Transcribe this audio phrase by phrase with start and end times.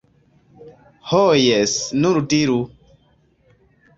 [1.09, 2.57] Ho jes, nur diru!